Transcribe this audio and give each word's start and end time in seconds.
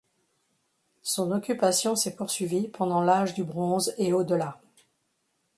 Son 1.03 1.31
occupation 1.31 1.95
s'est 1.95 2.15
poursuivie 2.15 2.69
pendant 2.69 3.03
l'âge 3.03 3.35
du 3.35 3.43
bronze 3.43 3.93
et 3.99 4.13
au-delà. 4.13 4.59